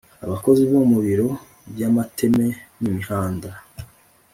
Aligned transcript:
abakozi 0.25 0.61
bo 0.71 0.79
mubiro 0.91 1.27
byamateme 1.71 2.45
n’imihanda 2.79 3.49